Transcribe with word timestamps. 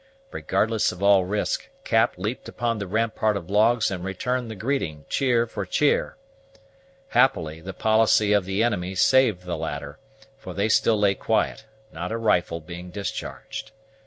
Regardless 0.31 0.91
of 0.91 1.03
all 1.03 1.25
risk, 1.25 1.69
Cap 1.83 2.15
leaped 2.17 2.49
upon 2.49 2.79
the 2.79 2.87
rampart 2.87 3.37
of 3.37 3.51
logs 3.51 3.91
and 3.91 4.03
returned 4.03 4.49
the 4.49 4.55
greeting, 4.55 5.05
cheer 5.09 5.45
for 5.45 5.63
cheer. 5.63 6.17
Happily, 7.09 7.61
the 7.61 7.71
policy 7.71 8.33
of 8.33 8.45
the 8.45 8.63
enemy 8.63 8.95
saved 8.95 9.43
the 9.45 9.55
latter; 9.57 9.99
for 10.39 10.55
they 10.55 10.69
still 10.69 10.97
lay 10.97 11.13
quiet, 11.13 11.65
not 11.93 12.11
a 12.11 12.17
rifle 12.17 12.59
being 12.59 12.89
discharged. 12.89 13.73